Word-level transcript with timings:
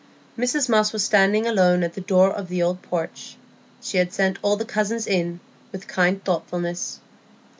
Mrs 0.35 0.67
Moss 0.67 0.91
was 0.93 1.03
standing 1.03 1.45
alone 1.45 1.83
at 1.83 1.93
the 1.93 2.01
door 2.01 2.31
of 2.31 2.47
the 2.49 2.63
old 2.63 2.81
porch; 2.81 3.35
she 3.83 3.99
had 3.99 4.11
sent 4.11 4.39
all 4.41 4.55
the 4.57 4.65
cousins 4.65 5.05
in, 5.05 5.39
with 5.71 5.87
kind 5.87 6.23
thoughtfulness. 6.25 6.99